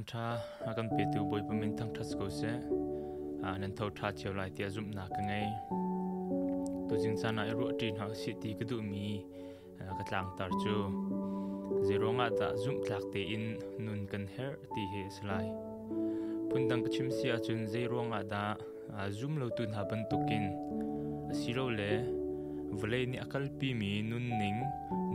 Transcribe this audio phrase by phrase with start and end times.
[0.00, 2.52] nan tha akan pe tu boi pamin thang thas ko se,
[3.46, 5.48] a nan tho tha cheu lai tia zum na ka ngai
[6.88, 9.06] tu jing sa na ru tin ha si ti ka du mi
[9.96, 10.76] ka tlang tar chu.
[11.88, 13.44] Zero nga ta zum tlak te in
[13.84, 15.46] nun kan her ti he slai
[16.48, 18.44] pundang ka chim a chun zero nga da
[19.18, 20.44] zoom lo tun ha ban tukin
[21.38, 21.92] siro le
[22.80, 24.60] vle ni akal pi mi nun ning,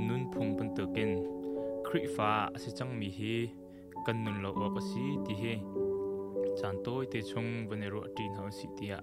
[0.08, 1.12] nun phung ban tukin
[1.86, 2.32] khri fa
[2.62, 3.38] si chang mi hi
[4.06, 5.54] kan nun lo op si ti he
[6.60, 9.00] chan toi te chung vane ro tin ho si tia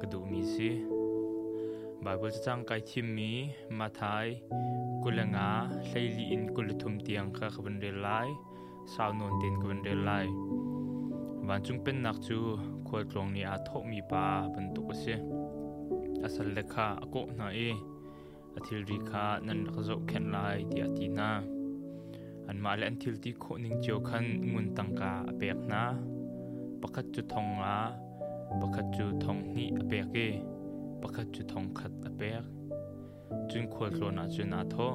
[0.00, 0.70] ka du mi si
[2.04, 3.30] bible chang kai thim mi
[3.78, 4.28] ma thai
[5.02, 5.48] kulanga
[5.88, 8.28] hleili in kul thum tiang kha khaban re lai
[8.92, 10.26] sao non ten khaban re lai
[11.46, 12.38] van chung pen nak chu
[12.86, 15.14] khol tlong ni a tho mi pa ban tu ko se
[16.26, 17.70] asal lekha ko na e
[18.56, 21.06] athil ri kha nan khazo khen lai ti
[22.52, 25.82] อันมาเลนทิลที่โคนิงเจียวขันงุนตังกาเปียกนะ
[26.80, 27.76] ปะคัดจุดทองอา
[28.60, 30.16] ปะคัดจุดทองนี่เปียกเก
[31.00, 32.44] ปะคัดจุดทองขัดเปียก
[33.50, 34.88] จุนควรโลนาจุนอาทอ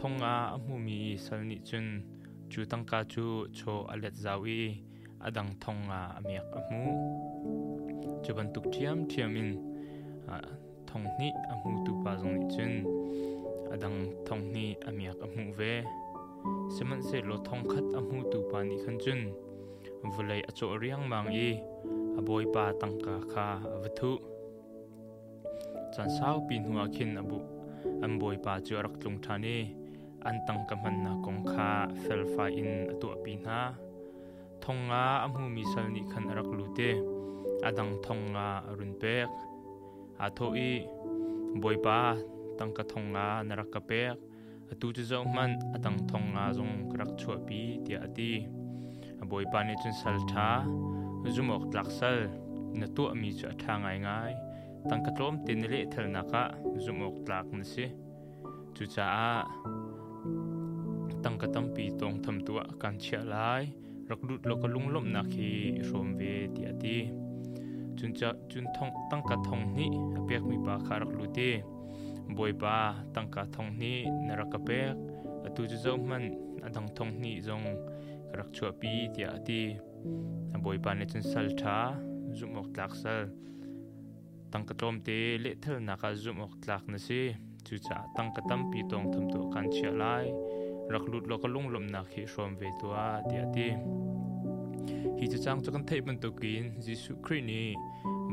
[0.00, 1.86] ทองอาอมูมีสัลนิจุน
[2.52, 4.60] จูตังกาจูโชอเลตซาวี
[5.22, 6.82] อดังทองอาเมียกอมู
[8.24, 9.50] จุบันตุกเทียมเทียมิน
[10.90, 12.72] ทองนี่อมูตุปาจงนิจุน
[13.70, 13.94] อดัง
[14.26, 15.62] ทองนี่เมียกอมูเว
[16.74, 19.20] seman se lo thong khat amu tu pa ni khan chun.
[20.14, 21.48] Vulai acho riang mang i
[22.18, 24.10] aboi pa tangka kha avthu
[25.94, 27.38] chan sao pin hua khin abu
[28.04, 29.58] an boi pa chu rak tlung thani
[30.28, 31.70] an tang ka man na kong kha
[32.04, 33.08] fel fa in atu
[33.46, 33.58] na
[34.62, 36.90] thong nga amu mi sal ni khan rak lu te
[37.68, 37.92] adang
[38.34, 38.48] nga
[38.78, 39.28] run pek
[40.24, 40.72] a tho i
[41.62, 41.98] boi pa
[42.58, 44.14] tangka thonga narak ka pek
[44.72, 48.30] atu chu zo man atang thong nga zong krak chua pi tia ati
[49.30, 50.48] boi pa ni chun sal tha
[51.34, 52.18] zumok tlak sal
[52.78, 54.32] na tu mi chu tha ngai ngai
[54.88, 56.42] tang ka tlom tin le thel na ka
[56.84, 57.86] zumok tlak na si
[58.74, 59.34] chu cha a
[61.22, 63.64] tang ka tam pi tong tham tu kan chia lai
[64.08, 65.50] rak lut lo ka lung lom na khi
[65.88, 66.96] rom ve ti ati
[67.96, 69.86] chun cha chun thong tang ka thong ni
[70.18, 71.50] apek mi pa kha rak lu ti
[72.36, 72.76] boi ba
[73.14, 73.94] tang ka thong ni
[74.26, 74.96] naraka pek
[75.46, 76.24] atu chu zo man
[76.66, 77.66] adang thong ni zong
[78.36, 79.62] rak chua pi tia ati
[80.64, 81.78] boi ba ne chun sal tha
[82.36, 83.22] zum ok tlak sal
[84.50, 87.20] tang ka tom te le thel na ka zum ok tlak na si
[87.66, 90.26] chu cha tang ka tam pi tong tham tu kan chia lai
[90.92, 93.68] rak lut lo ka lung lom na khi shom ve tu a ti ati
[95.18, 97.62] hi chu chang chakan thei ban tu kin jisu khri ni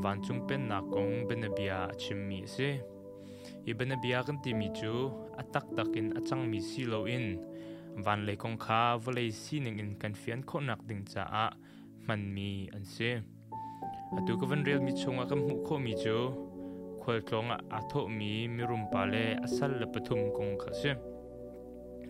[0.04, 2.70] van chung pen na kong ben bia chim mi se
[3.70, 4.94] ibana biakan ti mi chu
[5.42, 7.28] atak takin achang mi si lo in.
[8.06, 11.46] Van le kong kha vale si ning in kan fian kho nak ding cha a
[12.08, 13.12] man mi an se.
[14.18, 16.16] Atu ka van real mi chunga kam hu kho mi chu.
[17.02, 20.92] Khol tlong a tho mi mi rum pa le asal le pathum kong kha se.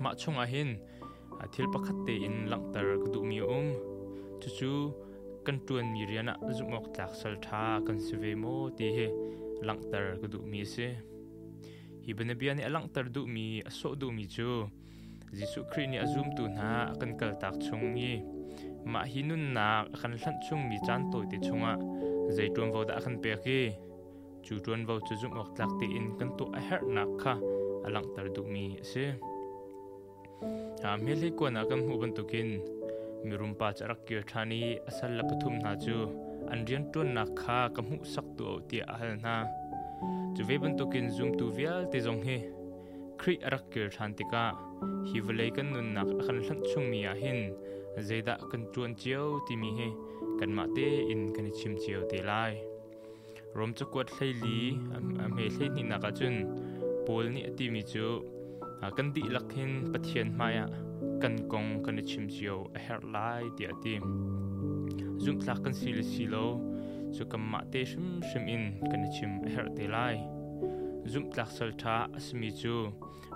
[0.03, 0.71] Ma chunga hin,
[1.43, 3.67] a thil pakhat te in lang tar ka du mi um.
[4.41, 4.71] Chu chu,
[5.45, 9.07] kan tuan mi riana zumok tak sal tha kan sve mo ti he,
[9.67, 10.87] lang tar ka du mi se
[12.01, 14.65] hi bana bia ni alang tar du mi aso du mi chu
[15.37, 16.69] jisu khri ni azum tu na
[16.99, 18.11] kan kal tak chung ni.
[18.91, 21.73] Ma hinun na kan hlan chung mi chan toi ti chunga.
[22.35, 23.59] Zaitun vo da kan pe ki
[24.45, 27.33] chu tuan vo chu zum ok tlak ti in, kan to a her na kha
[27.85, 29.05] alang tar du mi se
[30.87, 32.49] a mele ko na kan hu ban tu kin.
[33.25, 35.95] Mi rum pa charak ki thani asal la pathum na chu
[36.51, 39.35] an rian tun na kha kam hu sak tu ti a hal na
[40.35, 42.37] chu ve ban tokin zoom tu vial te zong he
[43.21, 44.45] khri arak kir thantika
[45.09, 47.39] hi velei kan nun nak khan hlan chung mi a à hin
[48.07, 49.89] zeda kan chuan chiao ti mi he
[50.39, 52.53] kan ma te in kan chim chiao te lai.
[53.57, 54.59] Rom chu kwat thlei li
[55.23, 56.35] a me thlei ni na ka chun.
[57.05, 58.05] Pol ni ti mi chu
[58.85, 60.65] a à, kan di lakhin pathian maya
[61.21, 61.43] kan à.
[61.51, 63.95] kong kan chim chiao a her lai ti ati
[65.23, 66.45] zoom thlak kan sil silo
[67.15, 70.15] chu kam ma te shim shim in kan chim her te lai
[71.11, 72.75] zum tlak sal tha asmi chu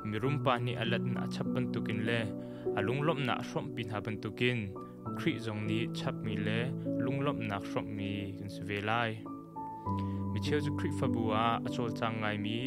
[0.10, 2.20] mirum pa ni alat na chap ban tukin le
[2.78, 4.60] alung lom na shom pin ha ban tukin
[5.18, 6.60] khri zong ni chap mi le
[7.04, 9.12] lung lom na shom mi kan su ve lai
[10.32, 12.60] mi cheu chu khri fa bua achol chang ngai mi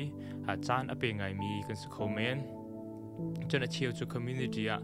[0.51, 2.39] a chan ape ngai mi kan su khomen
[3.51, 4.77] chana cheu chu community a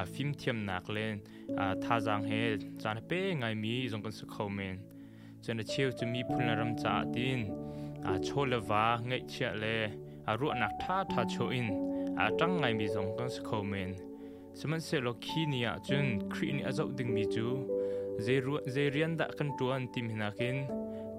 [0.00, 1.14] a phim thiam nak len
[1.62, 2.40] a tha jang he
[2.82, 4.76] chan pe ngai mi zong kan su khomen
[5.44, 7.40] จนเชียวจะมีพลนรำจ่าดิน
[8.06, 9.64] อาโชลวาเงยเชียเล
[10.28, 11.68] อารุนักท่าท่าโชอิน
[12.20, 13.90] อาจังไงมีสงกันสคอเมน
[14.58, 17.46] สมันเสโลคีเนียจนครีนอาจดึงมีจู
[18.22, 20.56] เจรวเจเรียนดักกันตัวนติมินากิน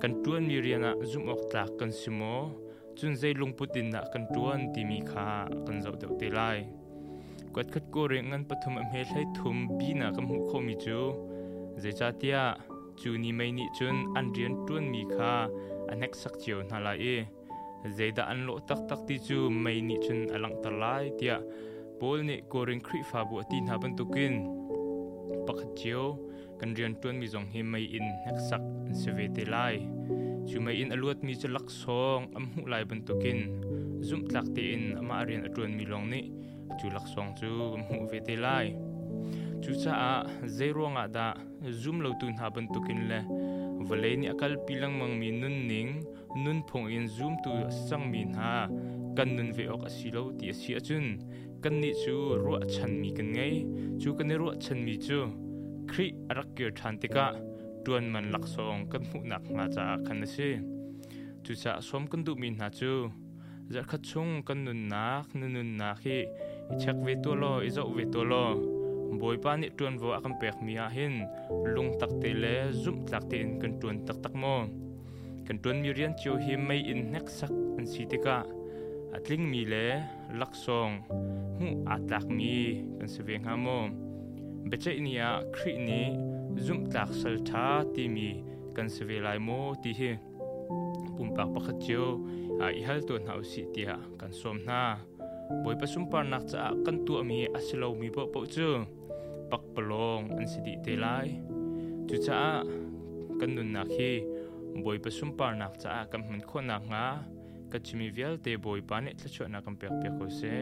[0.01, 2.33] กันตัวนมีเรียนอะจุมออกตากกันสมอ
[2.97, 5.29] จนเจลงปุตินดักกันตัวนติมีคา
[5.65, 6.39] กันเจ้าเดวเตไล
[7.55, 10.99] กัดคัดโกเรงงันปฐมอเมรให้ทุมบีนักมุขมิจู
[11.79, 12.37] เจจาเตีย
[13.01, 15.47] chu ni mai ni chun, an rian tuan mi kha,
[15.91, 17.25] anek sak chiu na la e.
[17.97, 21.37] Zeda an lo tak tak ti chu mai ni chun alang talai tia.
[21.99, 24.33] Bol ni ko ring khri fa bu ti na ban tukin
[25.47, 26.03] pakhat chiu,
[26.59, 28.63] kan rian tuan mi zong hi mai in nek sak
[28.99, 29.75] se ve te lai.
[30.47, 33.39] Chu mai in aluat mi chu lak song am hu lai ban tukin
[34.07, 36.21] zum tlak te in ama rian atun mi long ni.
[36.79, 38.67] Chu lak song chu am hu ve te lai
[39.63, 40.13] chu cha a
[40.47, 41.25] zero nga da
[41.81, 43.19] zoom lo tun ha ban tukin le
[43.87, 45.89] vale ni akal pilang mang mi nun ning
[46.43, 47.51] nun phong in zoom tu
[47.87, 48.67] sang min ha
[49.17, 51.05] kan nun ve ok asilo ti si achun
[51.63, 53.55] kan ni chu ro chan mi kan ngai
[54.01, 55.19] chu kan ro chan mi chu
[55.89, 57.27] khri arak ke than te ka
[57.85, 60.49] tuan man lak song kan mu nak nga cha kan se
[61.43, 62.91] chu cha som kan du min ha chu
[63.73, 66.17] zar khat chung kan nun nak nun nun na khi
[66.81, 68.45] chak ve to lo izo ve to lo
[69.17, 71.15] boi pa ni tuan vo akam pek mi a hin
[71.73, 74.55] lung tak te le zum tak te in kan tuan tak tak mo
[75.45, 78.37] kan tuan mi rian chiu hi mai in nek sak an si te ka
[79.15, 79.87] atling mi le
[80.39, 80.93] lak song
[81.57, 82.55] hu atlak mi
[82.97, 83.79] kan se veng ha mo
[84.69, 86.01] beche inia khri ni
[86.65, 88.29] zum tak sal tha ti mi
[88.75, 90.11] kan se ve lai mo ti hi
[91.15, 92.05] pum pak pakhat chiu
[92.63, 94.83] a i hal tu nau si tia kan som na.
[95.63, 98.69] Boi ba sum par nak cha kan tu mi asilo mi bo po chu
[99.51, 101.27] pak palong an si di te lai.
[102.07, 102.63] Chu cha
[103.39, 104.11] kan nun na khi
[104.83, 105.09] boi pa
[105.39, 107.07] par nak cha kam man kho na nga.
[107.71, 110.55] Ka chimi vial te boi pa ne tla chho na kam pek pek ko se.